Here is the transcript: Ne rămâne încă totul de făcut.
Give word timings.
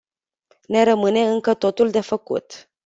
Ne 0.69 0.83
rămâne 0.83 1.19
încă 1.27 1.53
totul 1.53 1.89
de 1.89 2.01
făcut. 2.01 2.69